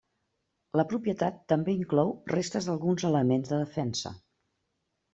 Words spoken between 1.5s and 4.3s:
també inclou restes d'alguns elements de defensa.